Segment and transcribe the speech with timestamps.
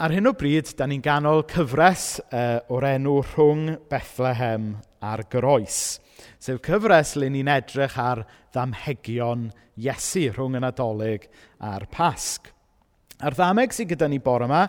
[0.00, 4.70] ar hyn o bryd, da ni'n ganol cyfres uh, o'r enw rhwng Bethlehem
[5.04, 5.98] a'r groes.
[6.40, 8.22] Sef cyfres le ni'n edrych ar
[8.54, 9.50] ddamhegion
[9.80, 11.26] Iesu rhwng y Nadolig
[11.68, 12.48] a'r Pasg.
[13.20, 14.62] A'r ddameg sydd gyda ni bore yma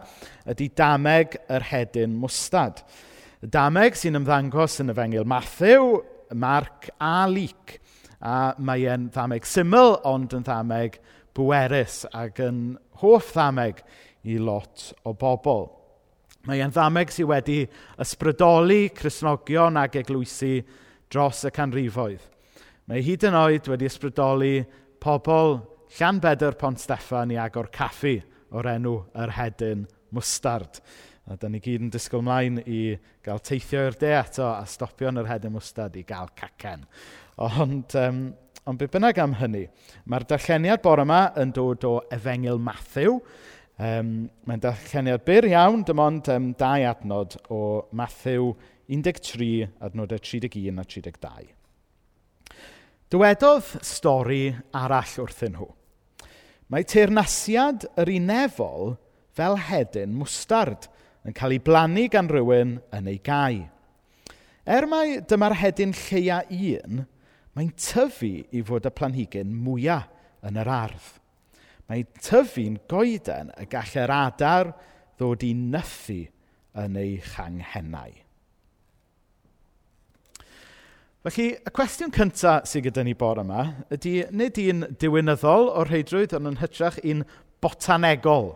[0.52, 2.84] ydy dameg yr hedyn mwstad.
[3.40, 6.02] Y dameg sy'n ymddangos yn Efengyl Matthew,
[6.36, 7.78] Marc a Luc.
[8.20, 11.00] A mae e'n ddameg syml, ond yn ddameg
[11.40, 12.66] bwerus ac yn
[13.00, 13.80] hoff ddameg
[14.30, 15.68] i lot o bobl.
[16.50, 17.60] Mae e'n ddameg sydd wedi
[18.02, 20.56] ysbrydoli Cresnogion ac eglwysi
[21.12, 22.24] dros y canrifoedd.
[22.90, 24.56] Mae hyd yn oed wedi ysbrydoli
[25.02, 25.60] pobl
[25.98, 28.16] Llanbedr Pont Steffan i agor caffi
[28.58, 30.82] o'r enw yr hedyn mwstard.
[31.30, 35.12] A da ni gyd yn disgwyl mlaen i gael teithio i'r de eto a stopio
[35.12, 36.88] yn yr hedyn mwstard i gael cacen.
[37.38, 38.24] Ond, um,
[38.66, 39.68] ond be bynnag am hynny,
[40.10, 43.20] mae'r darlleniad bore yma yn dod o Efengil Matthew,
[43.82, 48.52] Um, Mae'n darlleniad byr iawn, dim ond um, dau adnod o Matthew
[48.94, 51.48] 13, adnodau 31 a 32.
[53.12, 55.66] Dywedodd stori arall wrthyn nhw.
[56.70, 58.94] Mae teirnasiad yr unefol
[59.34, 60.86] fel hedyn mwstard
[61.26, 63.64] yn cael ei blannu gan rywun yn ei gau.
[64.62, 67.02] Er mai dyma'r hedyn lleia un,
[67.58, 70.06] mae'n tyfu i fod y planhigyn mwyaf
[70.46, 71.21] yn yr ardd.
[71.92, 74.70] Mae tyfu'n goeden y gallai'r adar
[75.20, 76.22] ddod i nythu
[76.80, 78.14] yn ei changhennau.
[81.28, 86.38] Felly, y cwestiwn cyntaf sydd gyda ni bore yma ydy nid un diwynyddol o'r rheidrwydd
[86.40, 87.26] ond yn hytrach un
[87.60, 88.54] botanegol.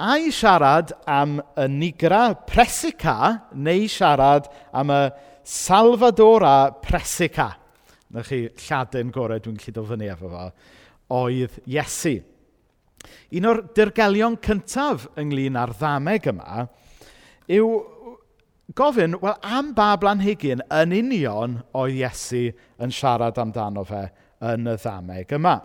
[0.00, 3.18] A i siarad am y nigra presica
[3.52, 5.02] neu siarad am y
[5.44, 7.52] salvadora presica.
[8.08, 10.48] Na chi lladyn gorau dwi'n llido fyny efo fo
[11.12, 12.18] oedd Iesu.
[13.36, 16.66] Un o'r dirgelion cyntaf ynglyn â'r ddameg yma
[17.52, 17.68] yw
[18.78, 22.48] gofyn, wel, am ba blanhigyn yn union oedd Iesu
[22.82, 24.06] yn siarad amdano fe
[24.52, 25.56] yn y ddameg yma.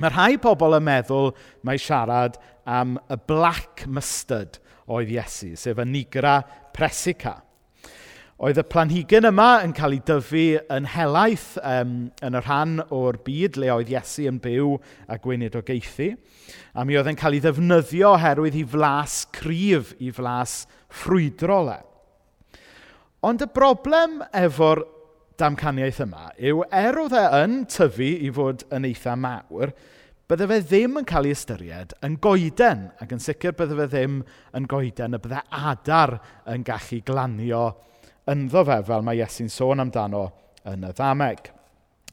[0.00, 1.32] Mae rhai pobl yn meddwl
[1.66, 2.38] mae siarad
[2.68, 4.60] am y black mustard
[4.90, 6.40] oedd Iesu, sef y nigra
[6.76, 7.40] presica.
[8.40, 10.42] Oedd y planhigyn yma yn cael ei dyfu
[10.72, 11.90] yn helaeth um,
[12.24, 14.78] yn y rhan o'r byd le oedd Iesu yn byw
[15.12, 16.06] a geithi.
[16.72, 21.68] A mi oedd e'n cael ei ddefnyddio oherwydd i flas cryf, i flas ffrwydrol.
[23.28, 24.86] Ond y broblem efo'r
[25.36, 29.74] damcaniaeth yma yw er oedd e yn tyfu i fod yn eitha mawr,
[30.32, 34.18] bydde fe ddim yn cael ei ystyried yn goeden, ac yn sicr bydde fe ddim
[34.56, 36.16] yn goeden y bydde adar
[36.48, 37.68] yn gallu glanio
[38.30, 40.26] ynddo fe, fel mae Iesu'n sôn amdano
[40.68, 41.50] yn y ddameg.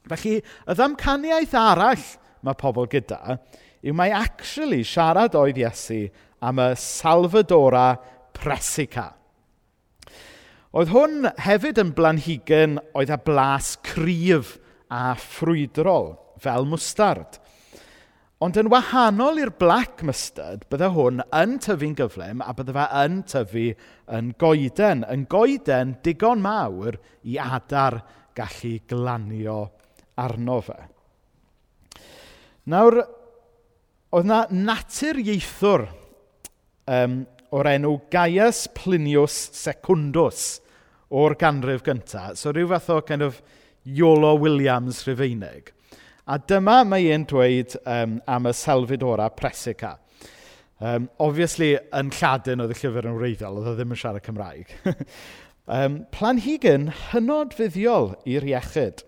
[0.08, 2.04] Felly, y ddamcaniaeth arall
[2.46, 3.38] mae pobl gyda
[3.84, 6.06] yw mae actually siarad oedd Iesu
[6.44, 7.92] am y Salvadora
[8.34, 9.12] Presica.
[10.74, 14.56] Oedd hwn hefyd yn blanhigyn oedd â blas cryf
[14.92, 17.38] a ffrwydrol fel mwstard–
[18.38, 23.16] Ond yn wahanol i'r black mustard, bydde hwn yn tyfu'n gyflym a bydde fe yn
[23.26, 23.64] tyfu
[24.14, 25.02] yn goeden.
[25.10, 27.98] Yn goeden digon mawr i adar
[28.38, 29.58] gallu glanio
[30.22, 30.78] arno fe.
[32.70, 33.00] Nawr,
[34.14, 35.88] oedd na natur ieithwr
[36.86, 40.60] um, o'r enw Gaius Plinius Secundus
[41.10, 42.36] o'r ganrif gyntaf.
[42.38, 43.42] So rhyw fath o kind of
[43.82, 45.72] Iolo Williams Rhufeinig.
[46.28, 49.94] A dyma mae e'n dweud um, am y Salfidora Presica.
[50.76, 54.74] Um, obviously, yn Lladin oedd y llyfr yn wreiddiol, oedd o ddim yn siarad Cymraeg.
[55.78, 59.00] um, planhigyn hynod fuddiol i'r iechyd.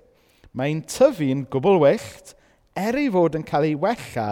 [0.56, 2.32] Mae'n tyfu'n gwbl wyllt,
[2.72, 4.26] er ei fod yn cael ei wella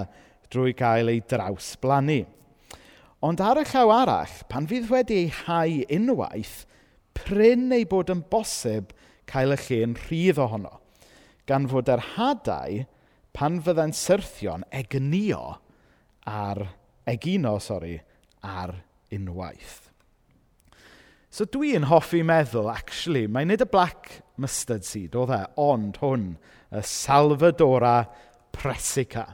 [0.49, 2.23] drwy gael ei draws blannu.
[3.21, 6.63] Ond ar y llaw arall, pan fydd wedi ei hau unwaith,
[7.21, 8.97] pryn ei bod yn bosib
[9.29, 10.79] cael y lle'n rhydd ohono
[11.49, 12.83] gan fod yr hadau,
[13.33, 15.43] pan fyddai'n syrthio'n egnio
[16.29, 16.65] ar,
[17.09, 17.97] egino, sori,
[18.45, 18.75] ar
[19.15, 19.89] unwaith.
[21.31, 26.31] So dwi'n hoffi meddwl, actually, mae nid y black mustard seed, oedd e, ond hwn,
[26.73, 28.01] y Salvadora
[28.53, 29.27] Presica.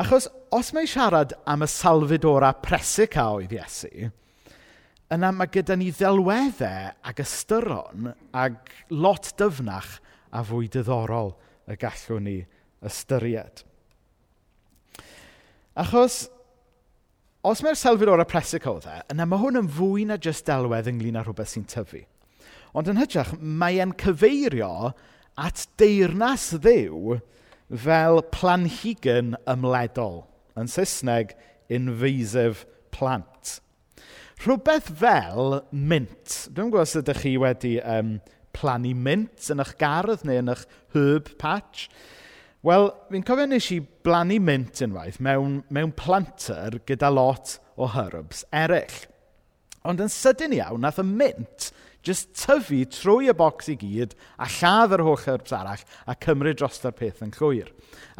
[0.00, 4.10] Achos, os mae siarad am y Salvadora Presica oedd Iesu,
[5.14, 9.98] yna mae gyda ni ddelweddau ag ystyron ag lot dyfnach
[10.34, 11.34] a fwy diddorol
[11.70, 12.38] y gallwn ni
[12.84, 13.62] ystyried.
[15.80, 16.24] Achos,
[17.44, 21.18] os mae'r selfyn o'r presico dde, yna mae hwn yn fwy na jyst delwedd ynglyn
[21.18, 22.04] â rhywbeth sy'n tyfu.
[22.74, 24.92] Ond yn hytrach, mae e'n cyfeirio
[25.38, 27.18] at deyrnas ddiw
[27.84, 30.24] fel planhigyn ymledol.
[30.58, 31.34] Yn Saesneg,
[31.72, 33.58] invasive plant.
[34.44, 36.38] Rhywbeth fel mint.
[36.52, 38.16] Dwi'n gwybod os ydych chi wedi um,
[38.56, 41.88] plannu mint yn eich gardd neu yn eich herb patch.
[42.64, 48.44] Wel, fi'n cofio nes i blannu mint unwaith mewn, mewn planter gyda lot o herbs
[48.54, 49.02] eraill.
[49.84, 51.68] Ond yn sydyn iawn, nath y mint
[52.04, 56.58] jyst tyfu trwy y bocs i gyd a lladd yr holl herbs arall a cymryd
[56.60, 57.68] dros yr peth yn llwyr.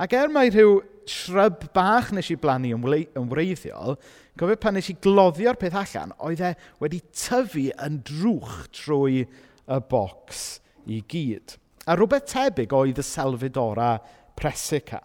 [0.01, 0.79] Ac er mai rhyw
[1.09, 3.99] shrub bach nes i blannu yn wreiddiol,
[4.41, 9.25] cofio pan nes i gloddio'r peth allan, oedd e wedi tyfu yn drwch trwy
[9.69, 10.45] y bocs
[10.91, 11.57] i gyd.
[11.89, 13.97] A rhywbeth tebyg oedd y selfidora
[14.39, 15.03] Presica.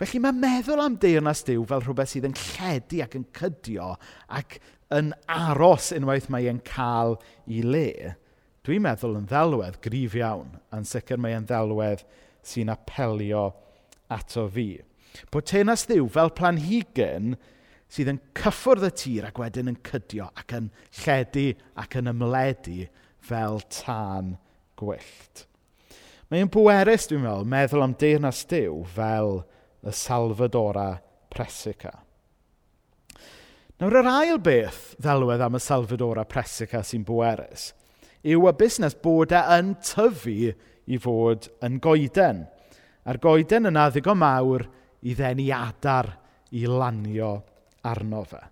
[0.00, 3.92] Felly mae meddwl am deyrnas Dyw fel rhywbeth sydd yn lledu ac yn cydio
[4.38, 4.58] ac
[4.96, 8.14] yn aros unwaith mae e'n cael i le.
[8.66, 12.06] Dwi'n meddwl yn ddelwedd grif iawn, a'n sicr mae e'n ddelwedd
[12.46, 13.50] sy'n apelio
[14.10, 14.70] ato fi.
[15.30, 17.36] Bod teyrnas Dyw fel planhigyn
[17.90, 20.68] sydd yn cyffwrdd y tir ac wedyn yn cydio ac yn
[21.02, 21.46] lledu
[21.82, 22.84] ac yn ymledu
[23.24, 24.36] fel tân
[24.80, 25.46] gwyllt.
[26.30, 29.40] Mae'n bwerus, dwi'n meddwl, meddwl am deyrnas Dyw fel
[29.82, 30.92] y Salvadora
[31.32, 31.92] Presica.
[33.80, 37.70] Nawr, yr ail beth ddelwedd am y Salvadora Presica sy'n bwerus
[38.20, 40.52] yw y busnes bod e yn tyfu
[40.90, 42.44] i fod yn goeden.
[43.08, 44.66] A'r goeden yna ddigon mawr
[45.00, 46.10] i ddenu adar
[46.52, 47.32] i lanio
[47.88, 48.42] arno fe.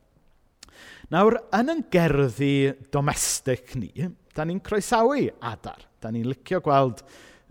[1.12, 3.92] Nawr, yn yn gerddi domestic ni,
[4.38, 5.82] Da ni'n croesawu adar.
[5.98, 7.02] Da ni'n licio gweld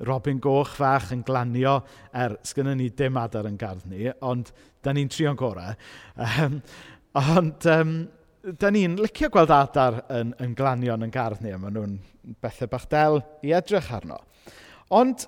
[0.08, 1.82] Robin Goch fach yn glanio
[2.16, 4.54] er sgynny ni dim adar yn gardd ni, ond
[4.86, 5.74] da ni'n trio'n gorau.
[6.16, 6.62] Um,
[7.18, 7.96] ond um,
[8.62, 11.98] da ni'n licio gweld adar yn, yn glanio yn gardd ni, a maen nhw'n
[12.44, 14.22] bethau bach del i edrych arno.
[14.96, 15.26] Ond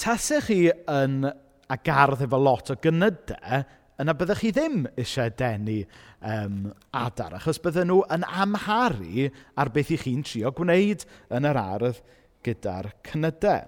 [0.00, 3.64] tasau chi yn a gardd efo lot o gynydau,
[3.98, 5.80] yna byddwch chi ddim eisiau denu
[6.22, 9.26] um, adar, achos bydden nhw yn amharu
[9.58, 11.02] ar beth i chi'n trio gwneud
[11.34, 12.00] yn yr ardd
[12.46, 13.66] gyda'r cnydau.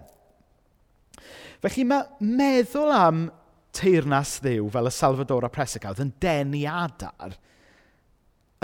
[1.60, 3.24] Felly mae meddwl am
[3.76, 7.36] teirnas dduw fel y Salvador a Presicawdd yn denu adar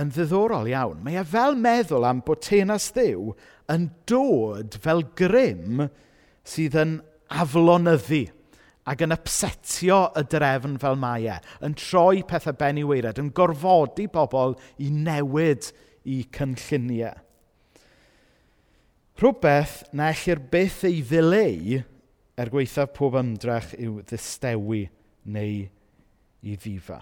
[0.00, 1.02] yn ddiddorol iawn.
[1.04, 3.34] Mae e fel meddwl am bod teirnas dduw
[3.72, 5.86] yn dod fel grym
[6.46, 6.98] sydd yn
[7.42, 8.26] aflonyddu
[8.86, 11.36] ac yn upsetio y drefn fel mae e,
[11.66, 15.70] yn troi pethau ben i weired, yn gorfodi bobl i newid
[16.06, 17.16] i cynlluniau.
[19.16, 21.80] Rhywbeth na ellir byth ei ddileu
[22.36, 24.82] er gweithaf pob ymdrech yw ddistewi
[25.32, 25.62] neu
[26.46, 27.00] i ddifa.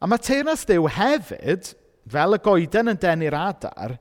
[0.00, 1.68] A mae teirnas Dyw hefyd,
[2.10, 3.94] fel y goeden yn denu'r adar,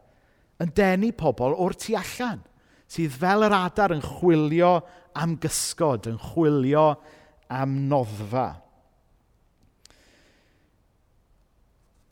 [0.64, 2.42] yn denu pobl o'r tu allan–
[2.94, 4.76] sydd fel yr adar yn chwilio
[5.18, 6.92] am gysgod, yn chwilio
[7.54, 8.50] am noddfa.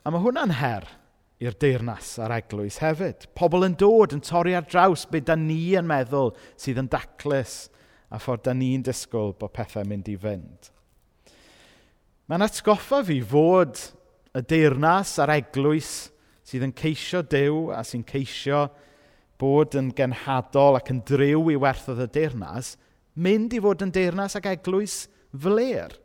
[0.01, 0.87] A mae hwnna'n her
[1.41, 3.27] i'r deyrnas a'r eglwys hefyd.
[3.37, 7.55] Pobl yn dod yn torri ar draws beth da ni yn meddwl sydd yn daclus
[8.11, 10.69] a ffordd da ni'n disgwyl bod pethau mynd i fynd.
[12.29, 13.79] Mae'n atgoffa fi fod
[14.37, 16.11] y deyrnas a'r eglwys
[16.47, 18.67] sydd yn ceisio dew a sy'n ceisio
[19.41, 22.75] bod yn genhadol ac yn driw i werthodd y deyrnas,
[23.17, 25.03] mynd i fod yn deyrnas ac eglwys
[25.33, 25.95] fler.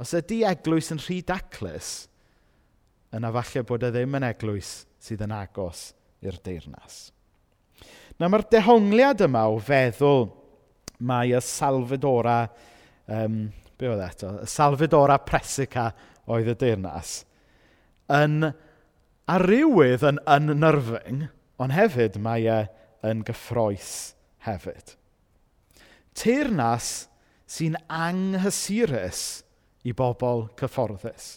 [0.00, 1.90] Os ydy eglwys yn rhy daclus,
[3.16, 5.90] yna falle bod e ddim yn eglwys sydd yn agos
[6.24, 6.98] i'r deyrnas.
[8.16, 10.26] Na mae'r dehongliad yma o feddwl
[11.04, 12.42] mae y Salfadora,
[13.12, 13.46] um,
[13.76, 15.90] be oedd eto, y Salfadora Presica
[16.32, 17.18] oedd y deyrnas,
[18.16, 18.48] yn
[19.28, 21.26] arwydd yn unnerfing,
[21.62, 22.60] ond hefyd mae e
[23.06, 24.14] yn gyffroes
[24.46, 24.94] hefyd.
[26.16, 27.06] Teyrnas
[27.46, 29.22] sy'n anghysurus
[29.86, 31.36] i bobl cyfforddus.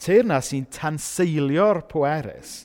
[0.00, 2.64] Teyrnas sy'n tanseilio'r pwerus,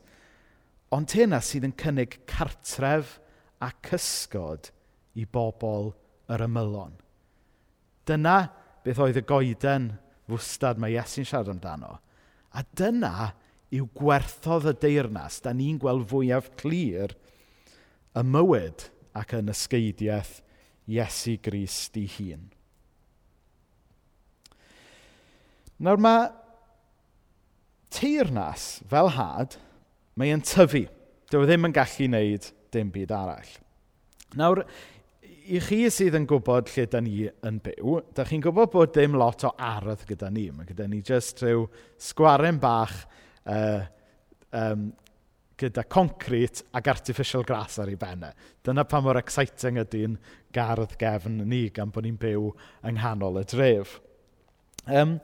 [0.95, 3.17] ond teyrnas sydd yn cynnig cartref
[3.59, 4.71] a cysgod
[5.19, 5.91] i bobl
[6.31, 6.95] yr ymylon.
[8.05, 8.37] Dyna
[8.85, 9.89] beth oedd y goeden
[10.29, 11.97] fwstad mae Iesu'n siarad amdano.
[12.55, 13.31] A dyna
[13.75, 17.15] yw gwerthodd y deyrnas, da ni'n gweld fwyaf clir
[18.15, 20.39] y mywyd ac yn ysgeidiaeth
[20.91, 22.49] Iesu Grist i hun.
[25.81, 26.27] Nawr mae
[27.91, 29.57] teirnas fel had,
[30.15, 30.85] mae e'n tyfu.
[31.31, 33.49] Dyw e ddim yn gallu wneud dim byd arall.
[34.39, 34.61] Nawr,
[35.45, 39.17] i chi sydd yn gwybod lle da ni yn byw, da chi'n gwybod bod dim
[39.19, 40.47] lot o ardd gyda ni.
[40.53, 41.67] Mae gyda ni jyst rhyw
[42.01, 43.03] sgwaren bach
[43.45, 43.85] uh,
[44.55, 44.91] um,
[45.59, 48.31] gyda concrete ac artificial grass ar ei bennau.
[48.31, 48.55] E.
[48.65, 50.17] Dyna pa mor exciting ydy'n
[50.55, 52.49] gardd gefn ni gan bod ni'n byw
[52.83, 53.99] yng nghanol y dref.
[54.85, 55.15] Um,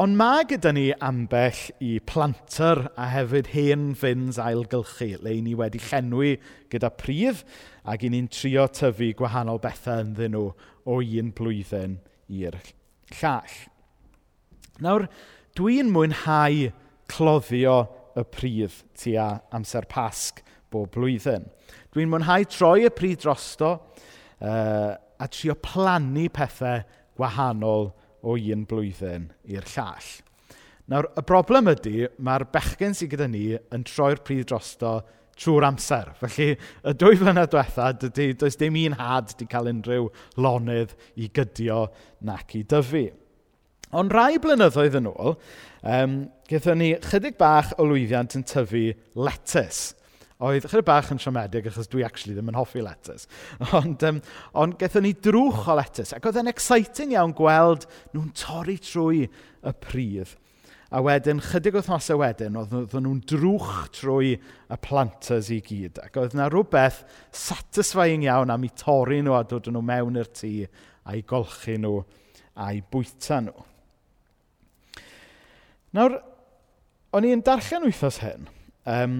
[0.00, 5.82] ond mae gyda ni ambell i planter a hefyd hen fyns ailgylchu, le ni wedi
[5.90, 6.38] llenwi
[6.72, 7.44] gyda prif
[7.84, 10.46] ac i ni'n trio tyfu gwahanol bethau ynddyn nhw
[10.88, 11.98] o un blwyddyn
[12.32, 12.56] i'r
[13.20, 13.56] llall.
[14.80, 15.10] Nawr,
[15.58, 16.70] dwi'n mwynhau
[17.10, 17.76] cloddio
[18.18, 21.46] y prif tua amser pasg bob blwyddyn.
[21.90, 26.84] Dwi'n mwynhau troi y pryd drosto uh, a trio plannu pethau
[27.18, 27.90] gwahanol
[28.22, 30.10] o un blwyddyn i'r llall.
[30.90, 34.98] Nawr, y broblem ydy, mae'r bechgyn sydd gyda ni yn troi'r pryd drosto
[35.40, 36.10] trwy'r amser.
[36.18, 40.10] Felly, y dwy flynedd diwetha, dydy, does dim un had wedi cael unrhyw
[40.42, 41.84] lonydd i gydio
[42.26, 43.06] nac i dyfu.
[44.00, 45.38] Ond rai blynyddoedd yn ôl,
[45.82, 46.18] um,
[46.50, 49.80] gyda ni chydig bach o lwyddiant yn tyfu letys.
[50.40, 53.28] Oedd chydig bach yn siomedig achos dwi actually ddim yn hoffi letys.
[53.76, 54.20] Ond, um,
[54.56, 56.14] ond gaethon ni drwch o letys.
[56.16, 60.32] Ac oedd e'n exciting iawn gweld nhw'n torri trwy y pridd.
[60.90, 66.00] A wedyn, chydig o thnosau wedyn, oedd nhw'n drwch trwy y planters i gyd.
[66.02, 70.32] Ac oedd yna rhywbeth satisfying iawn am i torri nhw a dod nhw mewn i'r
[70.34, 70.50] tŷ
[71.12, 72.00] a'i golchi nhw
[72.64, 73.68] a'i bwyta nhw.
[75.94, 76.18] Nawr,
[77.10, 78.44] O'n i'n darllen wythnos hyn,
[78.86, 79.14] um,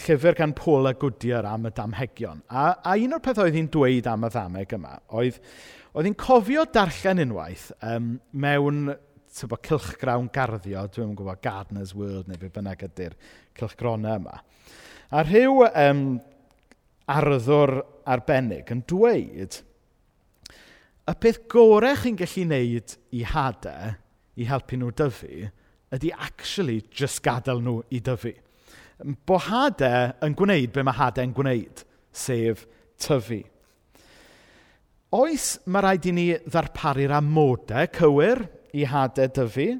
[0.00, 2.38] llyfr gan Paula Goodyear am y damhegion.
[2.48, 5.36] A, a un o'r pethau oedd hi'n dweud am y ddameg yma, oedd,
[5.92, 8.94] oedd hi'n cofio darllen unwaith um, mewn
[9.36, 13.18] tybo, cilchgrawn garddio, dwi'n gwybod, Gardener's World neu be bynnag ydy'r
[13.60, 14.40] cilchgronau yma.
[15.12, 16.02] A rhyw um,
[17.12, 17.74] arddwr
[18.08, 19.60] arbennig yn dweud,
[21.04, 23.96] y peth gorau chi'n gallu wneud i hadau,
[24.40, 25.52] i helpu nhw dyfu,
[25.94, 28.34] ydy actually just gadael nhw i dyfu.
[29.26, 32.64] Bo hadau yn gwneud be mae hadau'n gwneud, sef
[33.00, 33.42] tyfu.
[35.18, 38.42] Oes mae rhaid i ni ddarparu'r amodau cywir
[38.76, 39.70] i hadau dyfu,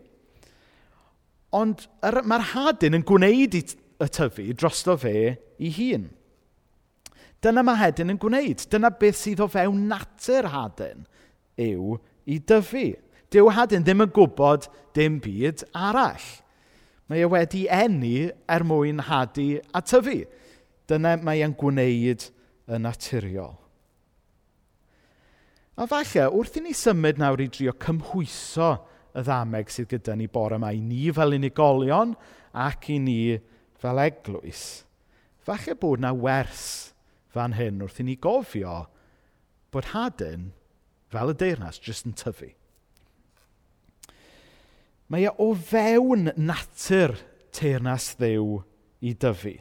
[1.59, 5.19] ond mae'r hadyn yn gwneud y tyfu drosto fe
[5.59, 6.09] i hun.
[7.43, 8.65] Dyna mae hedyn yn gwneud.
[8.71, 11.05] Dyna beth sydd o fewn natur hadyn
[11.59, 12.89] yw i dyfu.
[13.33, 16.25] Dyw hadyn ddim yn gwybod dim byd arall.
[17.09, 20.23] Mae e wedi enni er mwyn hadu a tyfu.
[20.89, 22.29] Dyna mae e'n gwneud
[22.69, 23.57] yn naturiol.
[25.79, 28.73] A falle, wrth i ni symud nawr i drio cymhwyso
[29.15, 32.17] y ddameg sydd gyda ni bore yma, i ni fel unigolion
[32.59, 33.21] ac i ni
[33.79, 34.65] fel eglwys,
[35.39, 36.65] falle bod na wers
[37.31, 38.81] fan hyn wrth i ni gofio
[39.71, 40.51] bod hadyn,
[41.13, 42.51] fel y deyrnas, jyst yn tyfu.
[45.09, 47.15] Mae e o fewn natur
[47.57, 48.59] teyrnas ddew
[49.01, 49.55] i dyfu.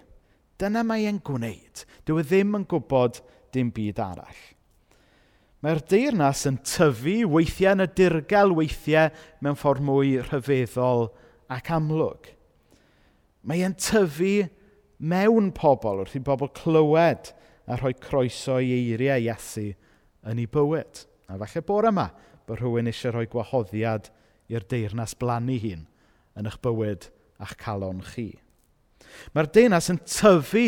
[0.59, 1.83] Dyna mae e'n gwneud.
[2.03, 3.21] Dyw e ddim yn gwybod
[3.55, 4.41] dim byd arall.
[5.63, 11.07] Mae'r deyrnas yn tyfu weithiau yn y dirgel weithiau mewn ffordd mwy rhyfeddol
[11.53, 12.27] ac amlwg.
[13.47, 14.49] Mae e'n tyfu
[14.99, 17.31] mewn pobl wrth i bobl clywed
[17.67, 19.69] a rhoi croeso i eiriau Iesu
[20.27, 21.05] yn ei bywyd.
[21.31, 22.09] A falle bore yma
[22.47, 24.11] bod rhywun eisiau rhoi gwahoddiad
[24.51, 25.85] i'r deyrnas blannu hun
[26.37, 27.09] yn eich bywyd
[27.43, 28.29] a'ch calon chi.
[29.33, 30.67] Mae'r deyrnas yn tyfu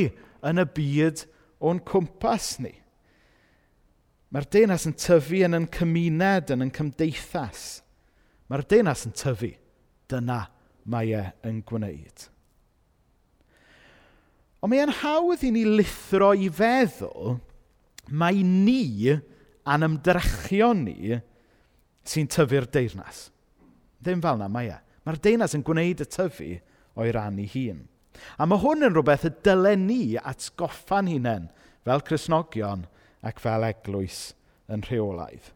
[0.50, 1.26] yn y byd
[1.66, 2.74] o'n cwmpas ni.
[4.30, 7.82] Mae'r deyrnas yn tyfu yn yn cymuned, yn yn cymdeithas.
[8.50, 9.54] Mae'r deyrnas yn tyfu.
[10.10, 10.44] Dyna
[10.90, 12.28] mae e yn gwneud.
[14.60, 17.38] Ond mae'n hawdd i ni lithro i feddwl
[18.10, 19.14] mai ni
[19.70, 21.20] a'n ymdrechion ni
[22.10, 23.30] sy'n tyfu'r deyrnas.
[24.00, 24.80] Ddim fel na, mae e.
[25.06, 26.50] Mae'r deunas yn gwneud y tyfu
[27.00, 27.86] o'i ran ei hun.
[28.40, 31.48] A mae hwn yn rhywbeth y dylen ni atgoffa'n hunain
[31.88, 32.86] fel Cresnogion
[33.26, 34.34] ac fel eglwys
[34.72, 35.54] yn rheolaidd.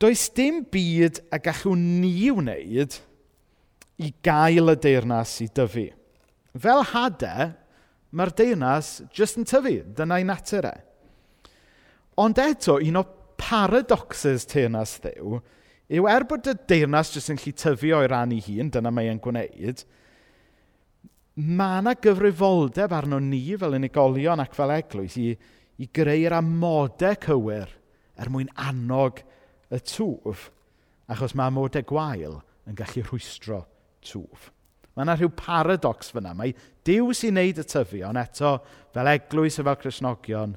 [0.00, 2.98] Does dim byd a gallwn ni wneud
[4.04, 5.86] i gael y deyrnas i dyfu.
[6.56, 7.52] Fel hadau,
[8.16, 9.78] mae'r deyrnas jyst yn tyfu.
[9.96, 10.74] Dyna'i natur e.
[12.20, 13.04] Ond eto, un o
[13.40, 15.40] paradoxes teyrnas ddew
[15.92, 19.10] yw er bod y deyrnas jyst yn lli tyfu o'i ran ei hun, dyna mae
[19.10, 19.84] e'n gwneud,
[21.36, 25.30] mae yna gyfrifoldeb arno ni fel unigolion ac fel eglwys i,
[25.78, 27.72] i greu'r amodau cywir
[28.16, 29.20] er mwyn annog
[29.70, 30.50] y twf,
[31.12, 33.62] achos mae amodau gwael yn gallu rhwystro
[34.04, 34.50] twf.
[34.96, 36.32] Mae yna rhyw paradox fyna.
[36.32, 36.54] Mae
[36.86, 38.52] Dyw sy'n neud y tyfu, ond eto,
[38.94, 40.52] fel eglwys a fel Cresnogion,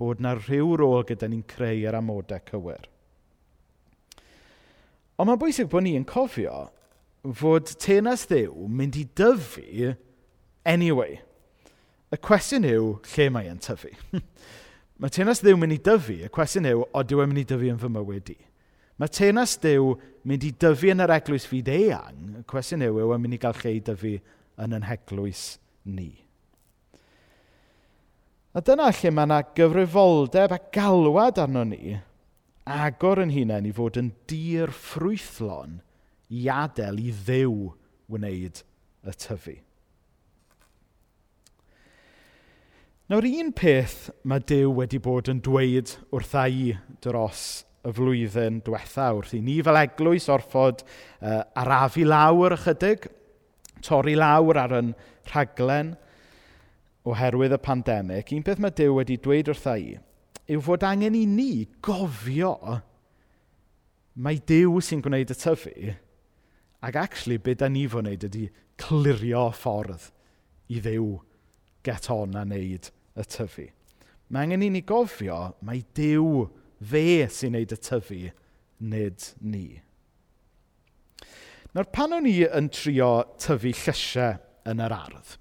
[0.00, 2.86] bod yna rhyw rôl gyda ni'n creu yr amodau cywir.
[5.18, 6.64] Ond mae'n bwysig bod ni'n cofio
[7.38, 9.92] fod tenas ddew mynd i dyfu
[10.66, 11.20] anyway.
[12.12, 13.92] Y cwestiwn yw, lle mae e'n tyfu?
[15.00, 17.70] mae tenas ddew mynd i dyfu, y cwestiwn yw, o dyw e'n mynd i dyfu
[17.72, 18.36] yn fy mywyd i?
[19.00, 19.94] Mae tenas ddew
[20.28, 23.40] mynd i dyfu yn yr eglwys fyd eang, y cwestiwn yw, yw yn mynd i
[23.42, 24.16] gael lle i dyfu
[24.64, 25.46] yn yn heglwys
[25.86, 26.10] ni.
[28.54, 31.96] A dyna lle mae yna gyfrifoldeb a galwad arno ni
[32.64, 35.80] agor yn hunain i fod yn dir ffrwythlon
[36.32, 37.72] i adael i ddew
[38.08, 38.62] wneud
[39.04, 39.56] y tyfu.
[43.12, 46.70] Nawr un peth mae Dyw wedi bod yn dweud wrtha i
[47.04, 47.42] dros
[47.84, 53.04] y flwyddyn diwetha wrth i ni fel eglwys orfod uh, arafu lawr ychydig,
[53.84, 54.94] torri lawr ar yn
[55.28, 55.92] rhaglen
[57.04, 59.98] oherwydd y pandemig, un peth mae Dyw wedi dweud wrtha i
[60.50, 62.54] yw fod angen i ni gofio
[64.14, 65.94] mae Dyw sy'n gwneud y tyfu,
[66.84, 68.44] ac actually be da ni fod wneud ydy
[68.80, 70.10] clirio ffordd
[70.70, 71.16] i ddew
[71.86, 73.66] get on a wneud y tyfu.
[74.30, 76.44] Mae angen i ni gofio mae Dyw
[76.84, 78.20] fe sy'n wneud y tyfu,
[78.84, 79.66] nid ni.
[81.74, 84.36] Nawr pan o'n i yn trio tyfu llysiau
[84.70, 85.38] yn yr ardd,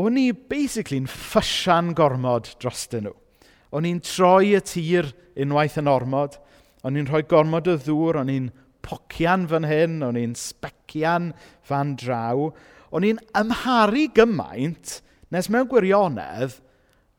[0.00, 3.16] o'n i basically'n ffysian gormod drostyn nhw.
[3.70, 6.38] O'n i'n troi y tir unwaith yn ormod.
[6.86, 8.48] O'n i'n rhoi gormod o ddŵr, o'n i'n
[8.82, 11.30] pocian fan hyn, o'n i'n specian
[11.66, 12.50] fan draw.
[12.90, 14.98] O'n i'n ymharu gymaint
[15.30, 16.58] nes mewn gwirionedd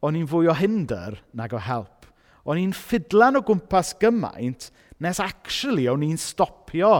[0.01, 2.07] o'n i'n fwy o hinder nag o help.
[2.43, 6.93] O'n i'n ffidlan o gwmpas gymaint nes actually o'n i'n stopio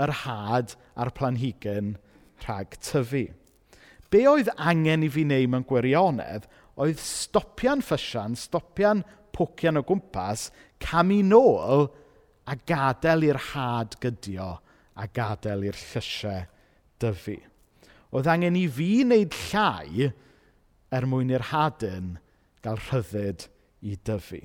[0.00, 1.96] yr had a'r planhigyn
[2.44, 3.28] rhag tyfu.
[4.08, 9.02] Be oedd angen i fi wneud mewn gwirionedd oedd stopian ffysian, stopian
[9.34, 10.48] pwcian o gwmpas,
[10.82, 11.88] cam i nôl
[12.48, 14.54] a gadael i'r had gydio
[14.98, 16.46] a gadael i'r llysiau
[17.02, 17.36] dyfu.
[18.14, 20.08] Oedd angen i fi wneud llai
[20.94, 22.14] er mwyn i'r hadyn
[22.64, 23.48] gael rhyddid
[23.84, 24.40] i dyfu.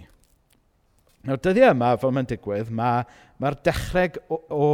[1.24, 3.06] Nawr, dyddiau yma, fel mae'n digwydd, mae'r
[3.40, 4.66] mae dechreg o, o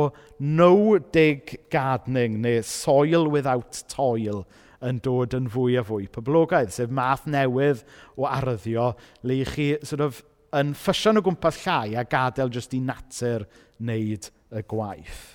[0.41, 4.41] no dig gardening neu soil without toil
[4.85, 7.83] yn dod yn fwy a fwy poblogaidd, sef math newydd
[8.17, 8.93] o arddio
[9.27, 10.21] le i chi sort of,
[10.55, 13.45] yn ffysion o gwmpas llai a gadael jyst i natur
[13.79, 15.25] wneud y gwaith.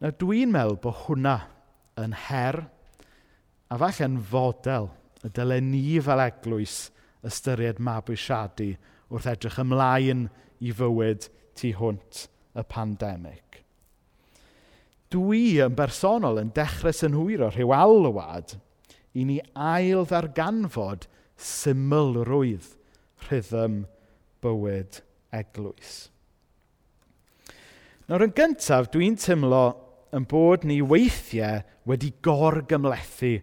[0.00, 1.36] Nawr dwi'n meddwl bod hwnna
[2.00, 2.64] yn her
[3.72, 4.90] a falle'n fodel
[5.24, 6.78] y dylen ni fel eglwys
[7.24, 8.74] ystyried mabwysiadu
[9.10, 10.26] wrth edrych ymlaen
[10.64, 13.63] i fywyd tu hwnt y pandemig
[15.14, 18.56] dwi yn bersonol yn dechrau synhwyro rhyw alwad
[19.14, 21.06] i ni ail ddarganfod
[21.38, 22.72] symlrwydd
[23.28, 23.84] rhythm
[24.44, 25.00] bywyd
[25.34, 25.94] eglwys.
[28.08, 29.64] Nawr yn gyntaf, dwi'n teimlo
[30.14, 33.38] yn bod ni weithiau wedi gorgymlethu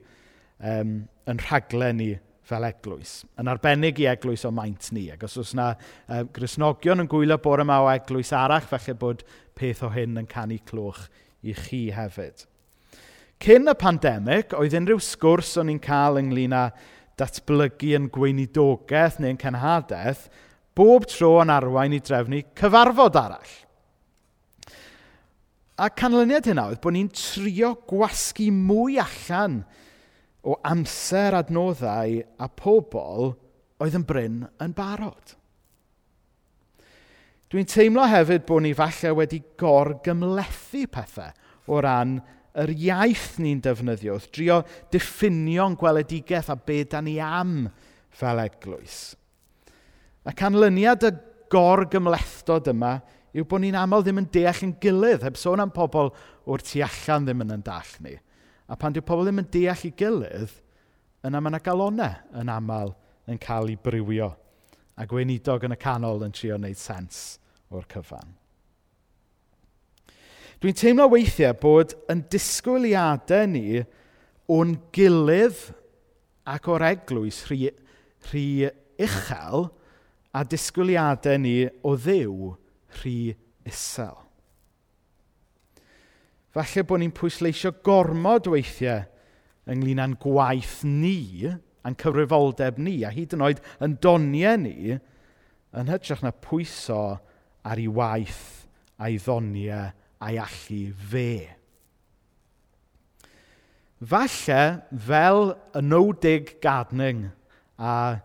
[0.60, 2.12] um, yn rhaglen ni
[2.51, 3.21] fel eglwys.
[3.39, 5.07] Yn arbennig i eglwys o maint ni.
[5.13, 9.25] Ac os oes yna uh, grisnogion yn gwylio bore yma o eglwys arall, felly bod
[9.57, 11.07] peth o hyn yn canu clwch
[11.41, 12.45] i chi hefyd.
[13.41, 16.67] Cyn y pandemig, oedd unrhyw sgwrs o'n i'n cael ynglyn â
[17.17, 20.27] datblygu yn gweinidogaeth neu'n cenhadaeth,
[20.77, 23.54] bob tro yn arwain i drefnu cyfarfod arall.
[25.82, 29.63] A canlyniad hynna oedd bod ni'n trio gwasgu mwy allan
[30.45, 33.32] o amser adnoddau a pobl
[33.82, 35.34] oedd yn bryn yn barod.
[37.51, 41.33] Dwi'n teimlo hefyd bod ni falle wedi gorgymlethu pethau
[41.67, 42.13] o ran
[42.63, 44.61] yr iaith ni'n defnyddio, wrth drio
[44.93, 47.65] diffinio'n gweledigaeth a be da ni am
[48.15, 49.17] fel eglwys.
[50.23, 51.11] A canlyniad y
[51.51, 52.93] gorgymlethdod yma
[53.35, 56.13] yw bod ni'n aml ddim yn deall yn gilydd, heb sôn am pobl
[56.47, 58.15] o'r tu allan ddim yn yn dall ni.
[58.71, 60.55] A pan dyw pobl ddim yn deall i gilydd,
[61.27, 62.95] yna mae yna galonau yn aml
[63.27, 64.31] yn cael ei brywio.
[64.95, 67.40] A gweinidog yn y canol yn trio wneud sens
[67.71, 68.38] o'r cyfan.
[70.62, 73.81] Dwi'n teimlo weithiau bod yn disgwyliadau ni
[74.51, 75.62] o'n gilydd
[76.51, 77.71] ac o'r eglwys rhy,
[78.29, 78.69] rhy
[79.01, 79.71] uchel
[80.38, 82.51] a disgwyliadau ni o ddiw
[82.99, 83.15] rhy
[83.65, 84.19] isel.
[86.51, 89.07] Falle bod ni'n pwysleisio gormod weithiau
[89.71, 91.47] ynglyn â'n gwaith ni,
[91.81, 94.97] a'n cyfrifoldeb ni, a hyd yn oed yn doniau ni,
[95.71, 97.21] yn hytrach na pwyso
[97.65, 98.43] ar ei waith
[99.02, 101.32] a'i ddoniau a'i allu fe.
[104.02, 104.62] Falle,
[104.97, 107.28] fel y nodig gardening
[107.78, 108.21] a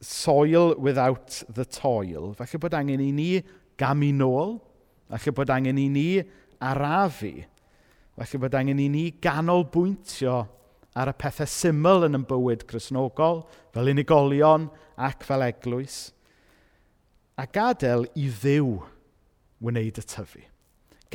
[0.00, 3.42] soil without the toil, falle bod angen i ni
[3.80, 4.56] gamu nôl,
[5.10, 6.08] falle bod angen i ni
[6.60, 7.34] arafu,
[8.16, 10.38] falle bod angen i ni ganolbwyntio
[10.94, 13.42] ar y pethau syml yn y bywyd chrysnogol,
[13.74, 16.14] fel unigolion ac fel eglwys
[17.36, 18.76] a gadael i ddiw
[19.64, 20.42] wneud y tyfu.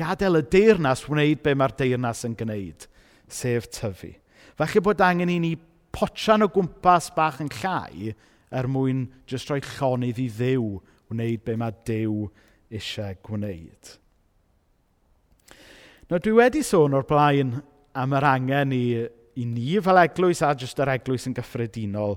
[0.00, 2.86] Gadael y deyrnas wneud be mae'r deyrnas yn gwneud,
[3.28, 4.12] sef tyfu.
[4.58, 5.54] Falle bod angen i ni
[5.94, 8.12] potsian o gwmpas bach yn llai
[8.50, 10.66] er mwyn jyst rhoi llonydd i ddiw
[11.10, 12.26] wneud be mae Dyw
[12.70, 13.96] eisiau gwneud.
[16.10, 17.54] Nawr dwi wedi sôn o'r blaen
[17.98, 18.84] am yr angen i,
[19.38, 22.16] i ni fel eglwys a jyst yr eglwys yn gyffredinol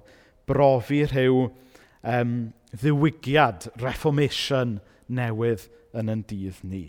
[0.50, 2.34] brofi rhyw um,
[2.74, 4.80] ddiwygiad, reformation
[5.14, 6.86] newydd yn yn dydd ni.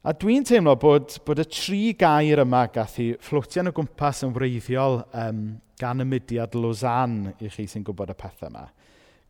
[0.00, 4.32] A dwi'n teimlo bod, bod y tri gair yma gath i fflwtian o gwmpas yn
[4.32, 5.42] wreiddiol um,
[5.80, 8.64] gan y mudiad Lozan i chi sy'n gwybod y pethau yma.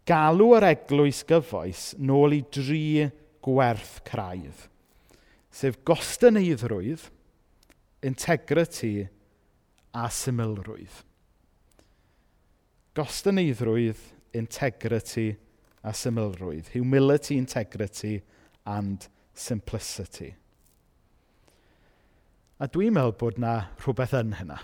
[0.06, 3.08] Galw yr eglwys gyfoes nôl i dri
[3.42, 4.68] gwerth craidd,
[5.50, 7.08] sef gostyneiddrwydd,
[8.06, 9.08] integrity
[9.90, 11.02] a symlrwydd.
[12.94, 14.00] Gostyneiddrwydd,
[14.32, 15.36] integrity
[15.82, 16.68] a symlrwydd.
[16.74, 18.22] Humility, integrity
[18.66, 20.34] and simplicity.
[22.60, 24.58] A dwi'n meddwl bod na rhywbeth yn hynna.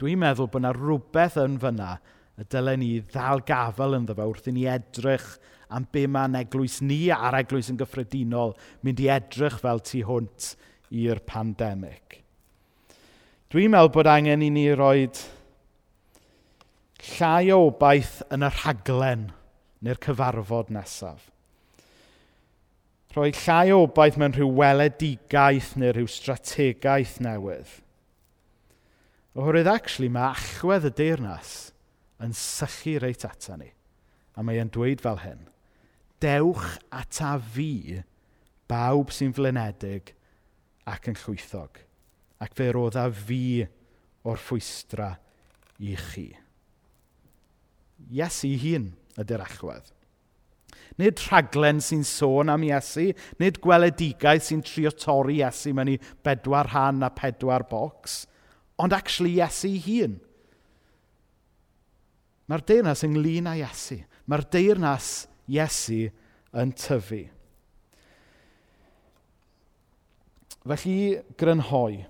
[0.00, 1.98] Dwi'n meddwl bod na rhywbeth yn fyna
[2.40, 5.26] y dylen ni ddal gafel yn ddefa wrth i ni edrych
[5.70, 8.54] am be mae'n eglwys ni a'r eglwys yn gyffredinol
[8.86, 10.54] mynd i edrych fel tu hwnt
[11.02, 12.16] i'r pandemig.
[13.52, 15.20] Dwi'n meddwl bod angen i ni roed
[17.04, 19.28] llai o obaith yn y rhaglen
[19.84, 21.28] neu'r cyfarfod nesaf.
[23.14, 27.72] Rhoi llai o obaith mewn rhyw weledigaeth neu rhyw strategaeth newydd.
[29.34, 31.54] Oherwydd, actually, mae allwedd y deyrnas
[32.22, 33.70] yn sychu reit ata ni.
[34.38, 35.44] A mae e'n dweud fel hyn.
[36.22, 38.02] Dewch ata fi
[38.70, 40.12] bawb sy'n flinedig
[40.90, 41.80] ac yn llwythog.
[42.40, 43.64] Ac fe rodda fi
[44.26, 45.14] o'r ffwystra
[45.80, 46.28] i chi.
[48.08, 49.90] Iesu hun ydy'r achwedd.
[51.00, 53.10] Nid rhaglen sy'n sôn am Iesu,
[53.40, 58.24] nid gweledigaeth sy'n trio torri Iesu mewn i bedwar rhan a pedwar bocs,
[58.80, 60.18] ond actually Iesu hun.
[62.50, 64.00] Mae'r deyrnas ynglyn â Iesu.
[64.26, 65.10] Mae'r deyrnas
[65.50, 66.08] Iesu
[66.60, 67.22] yn tyfu.
[70.66, 70.98] Felly,
[71.40, 72.02] grynhoi.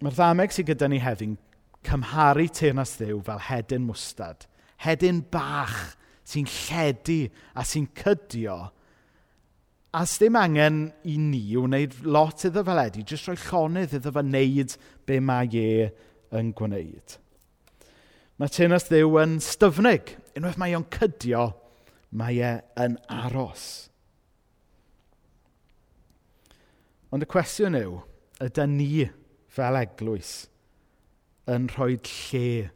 [0.00, 1.36] Mae'r ddameg sydd gyda ni heddi'n
[1.86, 4.44] cymharu teyrnas ddew fel hedyn mwstad,
[4.84, 5.96] hedyn bach
[6.28, 7.22] sy'n lledu
[7.56, 8.58] a sy'n cydio.
[9.90, 14.22] A ddim angen i ni wneud lot iddo fel edu, jyst rhoi llonydd iddo fe
[14.22, 14.76] wneud
[15.08, 15.88] be mae e
[16.36, 17.16] yn gwneud.
[18.38, 20.14] Mae teyrnas ddew yn styfnig.
[20.38, 21.50] Unwaith mae o'n cydio,
[22.16, 23.64] mae e yn aros.
[27.10, 27.98] Ond y cwestiwn yw,
[28.46, 28.92] ydy ni
[29.50, 30.49] fel eglwys
[31.50, 32.70] yn rhoi lle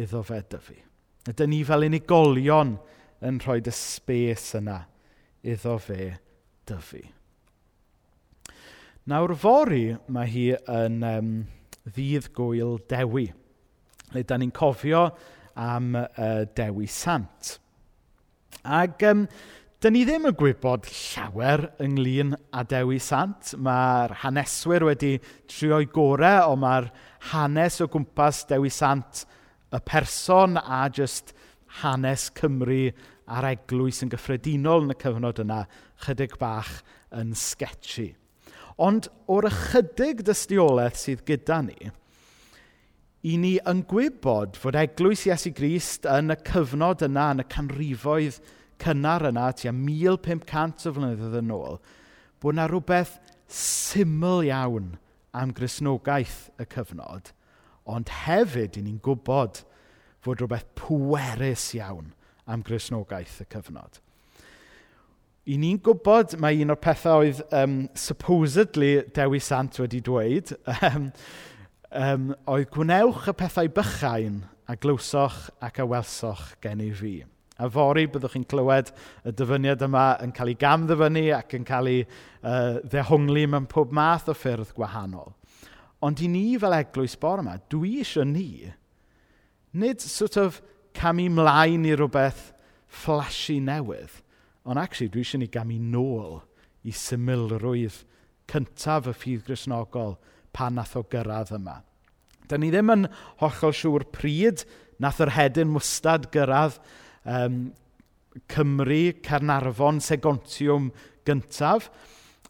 [0.00, 0.76] iddo fe dyfu.
[1.30, 2.76] Ydy ni fel unigolion
[3.22, 4.82] yn rhoi y spes yna
[5.42, 6.12] iddo fe
[6.68, 7.02] dyfu.
[9.10, 9.84] Nawr fori
[10.14, 11.30] mae hi yn um,
[11.90, 13.26] ddydd gwyl dewi,
[14.14, 15.08] le da ni'n cofio
[15.58, 17.56] am uh, dewi sant.
[18.62, 19.26] Ac um,
[19.82, 23.48] Dyn ni ddim yn gwybod llawer ynglyn â Dewi Sant.
[23.58, 25.16] Mae'r haneswyr wedi
[25.50, 26.86] trio'i gorau, ond mae'r
[27.32, 29.24] hanes o gwmpas Dewi Sant,
[29.74, 31.34] y person a just
[31.80, 32.92] hanes Cymru
[33.26, 35.58] a'r eglwys yn gyffredinol yn y cyfnod yna,
[36.06, 36.70] chydig bach
[37.18, 38.12] yn sketchy.
[38.78, 41.90] Ond o'r ychydig dystiolaeth sydd gyda ni,
[43.26, 48.38] i ni yn gwybod fod eglwys Iesu Grist yn y cyfnod yna, yn y canrifoedd
[48.38, 51.78] yna, cynnar yna, tua 1500 o flynyddoedd yn ôl,
[52.42, 53.18] bod yna rhywbeth
[53.52, 54.96] syml iawn
[55.32, 57.32] am grisnogaeth y cyfnod,
[57.88, 59.62] ond hefyd i ni'n gwybod
[60.22, 62.12] fod rhywbeth pwerus iawn
[62.46, 64.00] am grisnogaeth y cyfnod.
[65.50, 70.52] I ni'n gwybod mae un o'r pethau oedd um, supposedly Dewi Sant wedi dweud,
[70.86, 71.10] um,
[71.90, 77.16] um, oedd gwnewch y pethau bychain a glywsoch ac a welsoch gen i fi.
[77.62, 78.90] A fori byddwch chi'n clywed
[79.28, 83.94] y dyfyniad yma yn cael ei gamddyfynu ac yn cael ei uh, ddehongli mewn pob
[83.94, 85.30] math o ffyrdd gwahanol.
[86.02, 88.72] Ond i ni fel eglwys bore yma, dwi eisiau ni,
[89.78, 90.58] nid sort of
[90.98, 92.50] camu mlaen i rhywbeth
[92.92, 94.18] flashy newydd,
[94.66, 96.40] ond actually dwi eisiau ni gamu nôl
[96.82, 98.02] i symlrwydd
[98.50, 100.16] cyntaf y ffydd grisnogol
[100.52, 101.78] pan nath o gyrraedd yma.
[102.50, 103.06] Da ni ddim yn
[103.40, 104.66] hollol siŵr pryd
[105.00, 106.80] nath yr hedyn mwstad gyrraedd
[107.28, 107.64] um,
[108.48, 110.90] Cymru, Carnarfon, Segontiwm
[111.26, 111.90] gyntaf,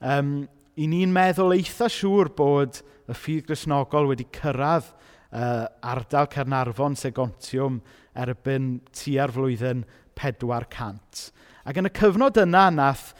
[0.01, 0.43] um,
[0.79, 2.81] i ni'n meddwl eitha siŵr bod
[3.11, 7.81] y ffydd grisnogol wedi cyrraedd uh, ardal Cernarfon, Segontiwm
[8.23, 9.85] erbyn tua'r flwyddyn
[10.19, 11.31] 400.
[11.69, 13.13] Ac yn y cyfnod yna nath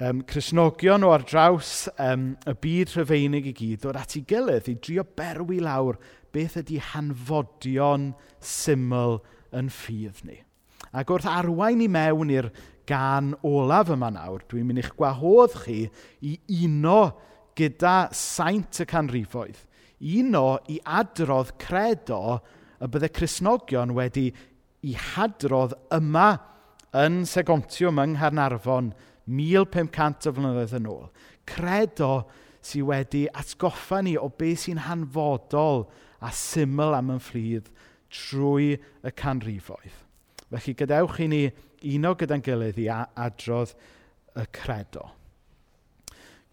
[0.00, 4.70] um, Cresnogion o ar draws um, y byd rhyfeinig i gyd ddod at ei gilydd
[4.70, 5.98] i drio berwi lawr
[6.34, 8.12] beth ydy hanfodion
[8.44, 9.20] syml
[9.56, 10.42] yn ffydd ni.
[10.96, 12.50] Ac wrth arwain i mewn i'r
[12.88, 15.82] gan olaf yma nawr, dwi'n mynd i'ch gwahodd chi
[16.24, 17.00] i uno
[17.58, 19.58] gyda saint y canrifoedd.
[19.98, 22.38] Uno i adrodd credo
[22.78, 24.28] y bydde Cresnogion wedi
[24.86, 26.30] i hadrodd yma
[26.96, 28.92] yn Segontiwm yng Ngharnarfon
[29.28, 31.08] 1500 o flynyddoedd yn ôl.
[31.48, 32.12] Credo
[32.64, 35.88] sydd wedi atgoffa ni o beth sy'n hanfodol
[36.24, 37.72] a syml am yn fflydd
[38.08, 40.07] trwy y canrifoedd.
[40.48, 41.42] Felly gadewch i ni
[41.94, 43.74] uno gyda'n gilydd i adrodd
[44.38, 45.04] y credo.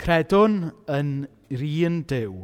[0.02, 0.58] Credwn
[0.92, 1.12] yn
[1.54, 2.36] yr un Dyw,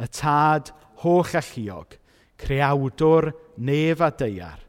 [0.00, 1.98] y tad holl alluog,
[2.40, 4.62] creawdwr nef a deiar,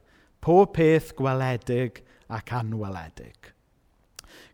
[0.43, 3.54] pob peth gweledig ac anweledig.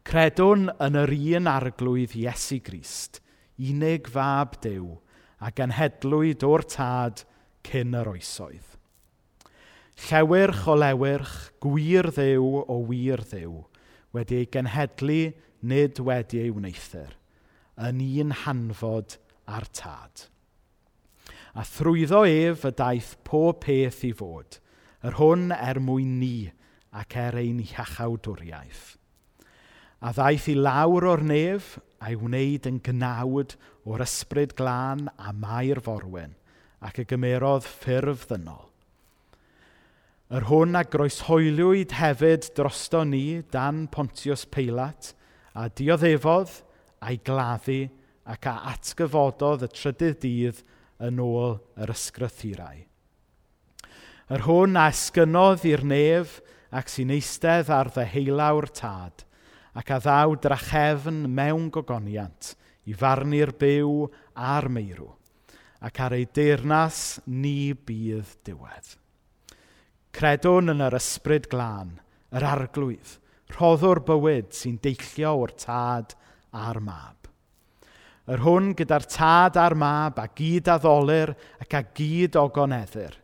[0.06, 3.20] Credwn yn yr un arglwydd Iesu Grist,
[3.58, 5.00] unig fab dew,
[5.42, 7.26] a genhedlwyd o'r tad
[7.66, 8.71] cyn yr oesoedd
[10.02, 13.60] Llewyrch o lewyrch, gwir ddew o wir ddew,
[14.16, 17.12] wedi ei genhedlu nid wedi ei wneithir,
[17.78, 20.24] yn un hanfod ar tad.
[21.54, 24.58] A thrwyddo ef y daeth pob peth i fod,
[25.06, 26.50] yr hwn er mwyn ni
[26.98, 28.98] ac er ein iachawdwriaeth.
[30.02, 33.54] A ddaeth i lawr o'r nef a'i wneud yn gnawd
[33.86, 36.34] o'r ysbryd glân a mae'r forwen,
[36.82, 38.71] ac y gymerodd ffurf ddynol
[40.32, 45.10] Yr hwn a groeshoeliwyd hefyd drosto ni dan Pontius Peilat,
[45.60, 46.54] a dioddefodd
[47.04, 47.82] a'i gladdu
[48.32, 50.62] ac a atgyfododd y trydydd dydd
[51.04, 52.80] yn ôl yr ysgrythurau.
[54.32, 56.40] Yr hwn a esgynodd i'r nef
[56.72, 59.28] ac sy'n eistedd ar ddeheulawr tad,
[59.76, 62.54] ac a ddaw drachefn mewn gogoniant
[62.88, 64.08] i farnu'r byw
[64.40, 65.12] a'r meirw,
[65.84, 69.01] ac ar ei deyrnas ni bydd diwedd.
[70.12, 71.94] Credwn yn yr ysbryd glân,
[72.36, 73.14] yr arglwydd,
[73.56, 76.16] rhoddwr bywyd sy'n deillio o'r tad
[76.52, 77.30] a'r mab.
[78.32, 81.32] Yr hwn gyda'r tad a'r mab a gyd addolir
[81.64, 83.16] ac a gyd ogoneddur,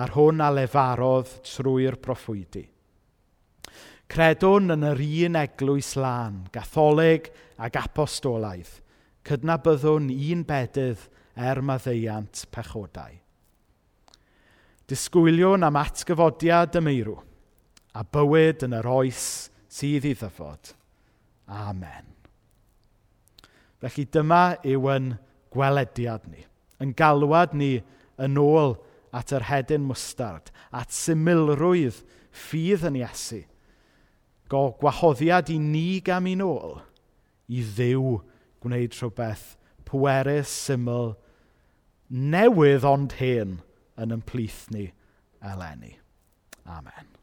[0.00, 2.64] a'r hwn a lefarodd trwy'r proffwydi.
[4.10, 7.28] Credwn yn yr un eglwys lân, gatholig
[7.60, 8.78] ac apostolaidd,
[9.28, 13.19] cydnabyddwn un bedydd er maddeiant pechodau
[14.90, 17.16] disgwyliwn am atgyfodiad y meirw
[17.94, 19.24] a bywyd yn yr oes
[19.70, 20.72] sydd i ddyfod.
[21.50, 22.06] Amen.
[23.80, 25.12] Felly dyma yw yn
[25.54, 26.44] gwelediad ni,
[26.82, 27.78] yn galwad ni
[28.20, 28.76] yn ôl
[29.16, 33.40] at yr hedyn mwstard, at symlrwydd ffydd yn Iesu,
[34.50, 36.78] go gwahoddiad i ni gam i'n ôl,
[37.50, 38.20] i ddiw
[38.62, 39.56] gwneud rhywbeth
[39.88, 41.14] pwerus, syml,
[42.10, 43.58] newydd ond hen,
[44.00, 44.88] yn ymplith ni
[45.52, 45.96] eleni.
[46.66, 47.19] Amen.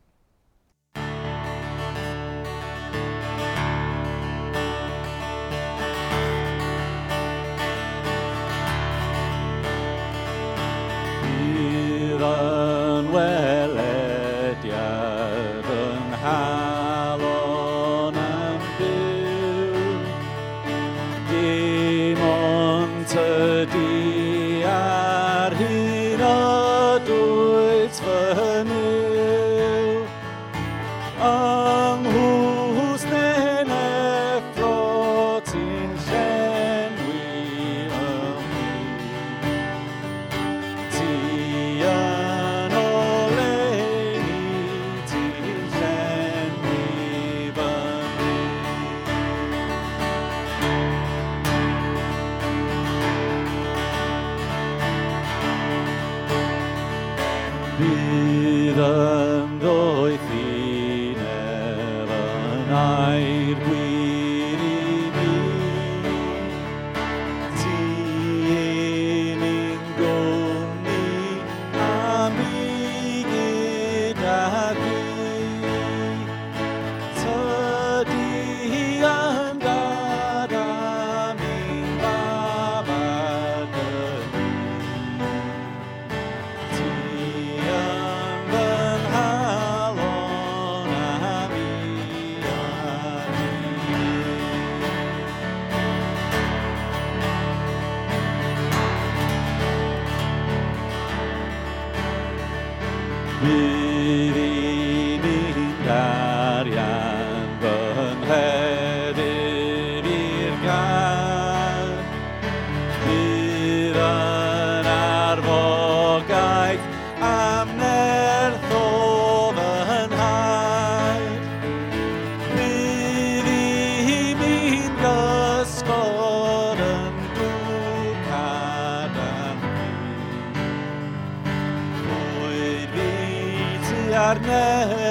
[134.47, 135.06] night.